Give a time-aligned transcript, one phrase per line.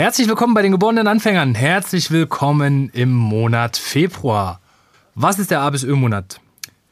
[0.00, 1.54] Herzlich willkommen bei den geborenen Anfängern.
[1.54, 4.58] Herzlich willkommen im Monat Februar.
[5.14, 6.40] Was ist der A bis Ö-Monat?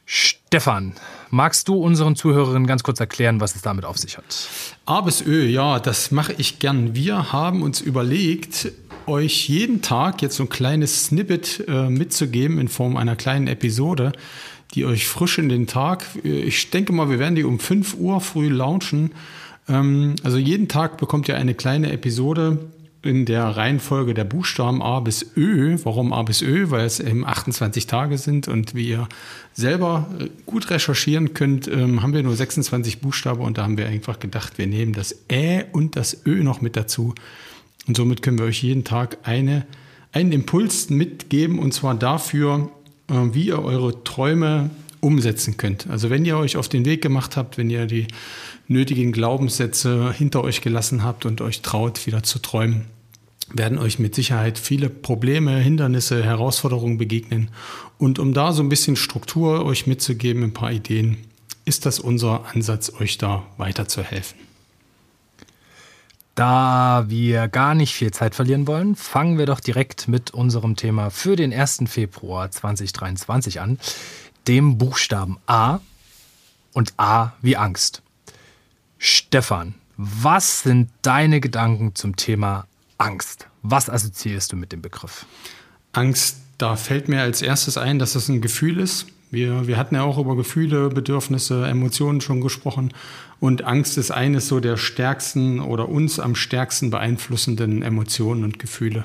[0.05, 0.93] Stefan,
[1.31, 4.47] magst du unseren Zuhörerinnen ganz kurz erklären, was es damit auf sich hat?
[4.85, 6.93] A bis Ö, ja, das mache ich gern.
[6.93, 8.71] Wir haben uns überlegt,
[9.07, 14.11] euch jeden Tag jetzt so ein kleines Snippet äh, mitzugeben in Form einer kleinen Episode,
[14.75, 17.95] die euch frisch in den Tag, äh, ich denke mal, wir werden die um 5
[17.95, 19.13] Uhr früh launchen.
[19.67, 22.59] Ähm, also jeden Tag bekommt ihr eine kleine Episode
[23.01, 25.77] in der Reihenfolge der Buchstaben A bis Ö.
[25.83, 26.69] Warum A bis Ö?
[26.69, 29.07] Weil es eben 28 Tage sind und wie ihr
[29.53, 33.87] selber äh, gut recherchieren könnt, ähm, haben wir nur 26 Buchstaben und da haben wir
[33.87, 37.15] einfach gedacht, wir nehmen das Ä und das Ö noch mit dazu.
[37.87, 39.65] Und somit können wir euch jeden Tag eine,
[40.11, 42.69] einen Impuls mitgeben und zwar dafür,
[43.09, 44.69] äh, wie ihr eure Träume
[45.01, 45.87] umsetzen könnt.
[45.89, 48.07] Also wenn ihr euch auf den Weg gemacht habt, wenn ihr die
[48.67, 52.85] nötigen Glaubenssätze hinter euch gelassen habt und euch traut, wieder zu träumen,
[53.53, 57.49] werden euch mit Sicherheit viele Probleme, Hindernisse, Herausforderungen begegnen.
[57.97, 61.17] Und um da so ein bisschen Struktur euch mitzugeben, ein paar Ideen,
[61.65, 64.39] ist das unser Ansatz, euch da weiterzuhelfen.
[66.35, 71.09] Da wir gar nicht viel Zeit verlieren wollen, fangen wir doch direkt mit unserem Thema
[71.09, 71.83] für den 1.
[71.87, 73.77] Februar 2023 an,
[74.47, 75.79] dem Buchstaben A
[76.71, 78.01] und A wie Angst.
[78.97, 82.68] Stefan, was sind deine Gedanken zum Thema
[82.99, 83.47] Angst?
[83.63, 85.25] Was assoziierst du mit dem Begriff?
[85.93, 89.07] Angst, da fällt mir als erstes ein, dass es ein Gefühl ist.
[89.31, 92.93] Wir, wir hatten ja auch über Gefühle, Bedürfnisse, Emotionen schon gesprochen.
[93.39, 99.03] Und Angst ist eines so der stärksten oder uns am stärksten beeinflussenden Emotionen und Gefühle.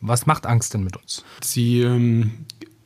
[0.00, 1.24] Was macht Angst denn mit uns?
[1.42, 2.32] Sie ähm,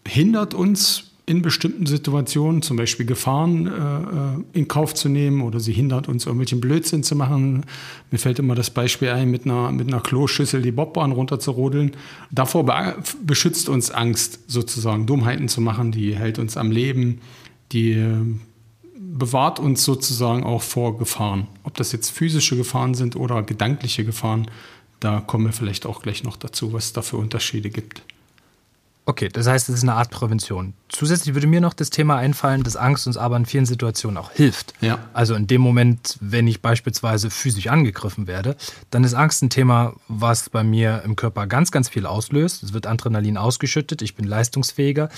[0.06, 5.72] hindert uns in bestimmten Situationen, zum Beispiel Gefahren äh, in Kauf zu nehmen oder sie
[5.72, 7.64] hindert uns, irgendwelchen Blödsinn zu machen.
[8.10, 11.92] Mir fällt immer das Beispiel ein, mit einer, mit einer Kloschüssel die Bobbahn runterzurodeln.
[12.30, 17.20] Davor be beschützt uns Angst sozusagen, Dummheiten zu machen, die hält uns am Leben,
[17.72, 18.16] die äh,
[18.98, 21.46] bewahrt uns sozusagen auch vor Gefahren.
[21.62, 24.46] Ob das jetzt physische Gefahren sind oder gedankliche Gefahren,
[25.00, 28.02] da kommen wir vielleicht auch gleich noch dazu, was es da für Unterschiede gibt.
[29.06, 30.72] Okay, das heißt, es ist eine Art Prävention.
[30.88, 34.30] Zusätzlich würde mir noch das Thema einfallen, dass Angst uns aber in vielen Situationen auch
[34.30, 34.72] hilft.
[34.80, 34.98] Ja.
[35.12, 38.56] Also in dem Moment, wenn ich beispielsweise physisch angegriffen werde,
[38.90, 42.62] dann ist Angst ein Thema, was bei mir im Körper ganz, ganz viel auslöst.
[42.62, 45.10] Es wird Adrenalin ausgeschüttet, ich bin leistungsfähiger,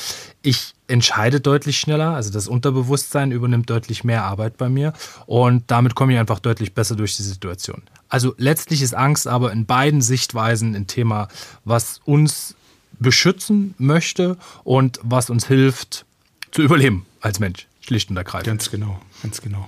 [0.43, 4.95] ich entscheide deutlich schneller, also das Unterbewusstsein übernimmt deutlich mehr Arbeit bei mir
[5.27, 7.83] und damit komme ich einfach deutlich besser durch die Situation.
[8.09, 11.29] Also letztlich ist Angst aber in beiden Sichtweisen ein Thema,
[11.65, 12.57] was uns
[12.99, 16.07] beschützen möchte und was uns hilft
[16.51, 18.47] zu überleben als Mensch, schlicht und ergreifend.
[18.47, 19.67] Ganz genau, ganz genau.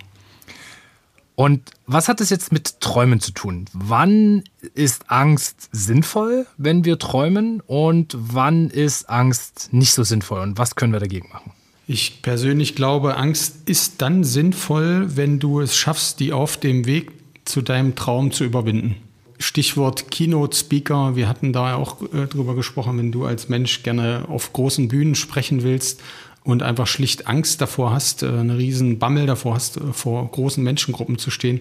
[1.34, 3.67] Und was hat das jetzt mit Träumen zu tun?
[3.72, 4.43] Wann
[4.75, 7.61] ist Angst sinnvoll, wenn wir träumen?
[7.61, 10.41] Und wann ist Angst nicht so sinnvoll?
[10.41, 11.53] Und was können wir dagegen machen?
[11.87, 17.12] Ich persönlich glaube, Angst ist dann sinnvoll, wenn du es schaffst, die auf dem Weg
[17.44, 18.97] zu deinem Traum zu überwinden.
[19.38, 21.16] Stichwort Keynote-Speaker.
[21.16, 25.15] Wir hatten da auch äh, drüber gesprochen, wenn du als Mensch gerne auf großen Bühnen
[25.15, 26.00] sprechen willst
[26.44, 30.62] und einfach schlicht Angst davor hast, äh, eine riesen Bammel davor hast, äh, vor großen
[30.62, 31.60] Menschengruppen zu stehen,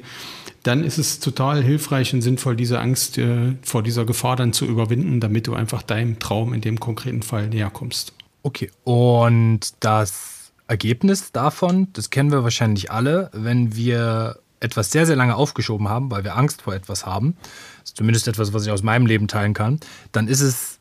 [0.64, 3.22] dann ist es total hilfreich und sinnvoll, diese Angst
[3.62, 7.48] vor dieser Gefahr dann zu überwinden, damit du einfach deinem Traum in dem konkreten Fall
[7.48, 8.14] näher kommst.
[8.44, 15.16] Okay, und das Ergebnis davon, das kennen wir wahrscheinlich alle, wenn wir etwas sehr, sehr
[15.16, 17.38] lange aufgeschoben haben, weil wir Angst vor etwas haben,
[17.84, 19.80] zumindest etwas, was ich aus meinem Leben teilen kann,
[20.12, 20.78] dann ist es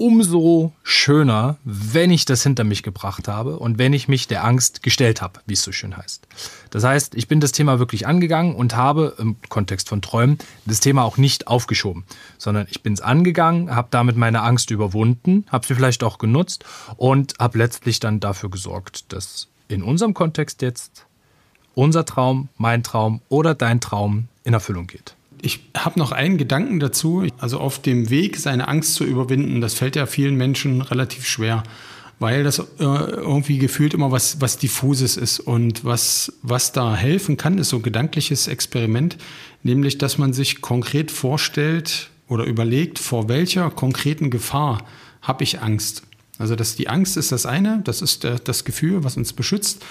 [0.00, 4.82] umso schöner, wenn ich das hinter mich gebracht habe und wenn ich mich der Angst
[4.82, 6.26] gestellt habe, wie es so schön heißt.
[6.70, 10.80] Das heißt, ich bin das Thema wirklich angegangen und habe im Kontext von Träumen das
[10.80, 12.04] Thema auch nicht aufgeschoben,
[12.38, 16.64] sondern ich bin es angegangen, habe damit meine Angst überwunden, habe sie vielleicht auch genutzt
[16.96, 21.04] und habe letztlich dann dafür gesorgt, dass in unserem Kontext jetzt
[21.74, 25.14] unser Traum, mein Traum oder dein Traum in Erfüllung geht.
[25.42, 27.26] Ich habe noch einen Gedanken dazu.
[27.38, 31.62] Also auf dem Weg, seine Angst zu überwinden, das fällt ja vielen Menschen relativ schwer.
[32.18, 35.40] weil das äh, irgendwie gefühlt immer was, was diffuses ist.
[35.40, 39.16] Und was, was da helfen kann, ist so ein gedankliches Experiment,
[39.62, 44.84] nämlich, dass man sich konkret vorstellt oder überlegt, vor welcher konkreten Gefahr
[45.22, 46.02] habe ich Angst.
[46.38, 49.82] Also dass die Angst ist das eine, das ist der, das Gefühl, was uns beschützt.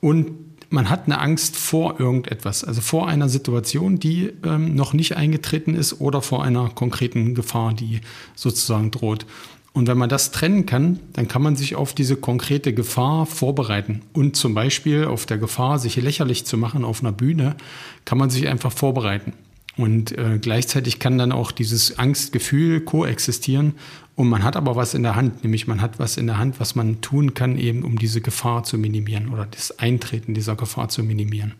[0.00, 0.30] Und
[0.70, 5.74] man hat eine Angst vor irgendetwas, also vor einer Situation, die ähm, noch nicht eingetreten
[5.74, 8.00] ist oder vor einer konkreten Gefahr, die
[8.34, 9.26] sozusagen droht.
[9.72, 14.02] Und wenn man das trennen kann, dann kann man sich auf diese konkrete Gefahr vorbereiten.
[14.12, 17.56] Und zum Beispiel auf der Gefahr, sich lächerlich zu machen auf einer Bühne,
[18.04, 19.34] kann man sich einfach vorbereiten.
[19.78, 23.74] Und äh, gleichzeitig kann dann auch dieses Angstgefühl koexistieren.
[24.16, 26.58] Und man hat aber was in der Hand, nämlich man hat was in der Hand,
[26.58, 30.88] was man tun kann, eben um diese Gefahr zu minimieren oder das Eintreten dieser Gefahr
[30.88, 31.54] zu minimieren.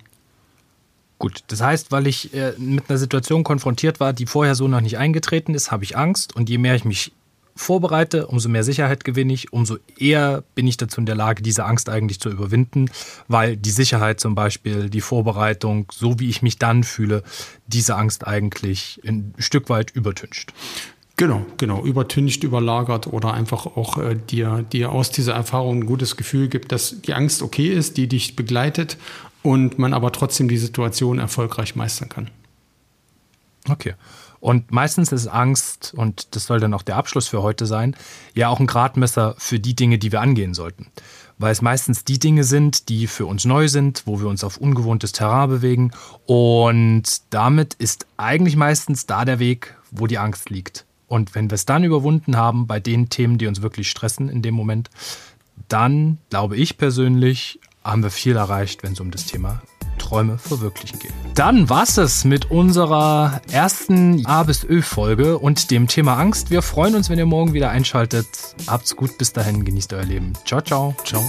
[1.20, 4.80] Gut, das heißt, weil ich äh, mit einer Situation konfrontiert war, die vorher so noch
[4.80, 6.34] nicht eingetreten ist, habe ich Angst.
[6.34, 7.12] Und je mehr ich mich
[7.58, 11.64] vorbereite, umso mehr Sicherheit gewinne ich, umso eher bin ich dazu in der Lage, diese
[11.64, 12.88] Angst eigentlich zu überwinden,
[13.26, 17.24] weil die Sicherheit zum Beispiel, die Vorbereitung, so wie ich mich dann fühle,
[17.66, 20.52] diese Angst eigentlich ein Stück weit übertüncht.
[21.16, 26.16] Genau, genau, übertüncht, überlagert oder einfach auch äh, dir, dir aus dieser Erfahrung ein gutes
[26.16, 28.96] Gefühl gibt, dass die Angst okay ist, die dich begleitet
[29.42, 32.30] und man aber trotzdem die Situation erfolgreich meistern kann.
[33.68, 33.94] Okay.
[34.40, 37.96] Und meistens ist Angst, und das soll dann auch der Abschluss für heute sein,
[38.34, 40.88] ja auch ein Gradmesser für die Dinge, die wir angehen sollten.
[41.38, 44.56] Weil es meistens die Dinge sind, die für uns neu sind, wo wir uns auf
[44.56, 45.92] ungewohntes Terrain bewegen.
[46.26, 50.84] Und damit ist eigentlich meistens da der Weg, wo die Angst liegt.
[51.06, 54.42] Und wenn wir es dann überwunden haben bei den Themen, die uns wirklich stressen in
[54.42, 54.90] dem Moment,
[55.68, 59.62] dann glaube ich persönlich, haben wir viel erreicht, wenn es um das Thema
[60.08, 61.12] Träume verwirklichen geht.
[61.34, 66.50] Dann war's es mit unserer ersten A bis Ö Folge und dem Thema Angst.
[66.50, 68.26] Wir freuen uns, wenn ihr morgen wieder einschaltet.
[68.66, 70.32] Habt's gut, bis dahin, genießt euer Leben.
[70.46, 70.94] Ciao, ciao.
[71.04, 71.22] Ciao.